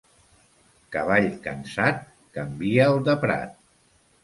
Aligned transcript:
Cavall 0.95 1.27
cansat, 1.49 2.03
canvia'l 2.39 3.01
de 3.11 3.19
prat. 3.27 3.57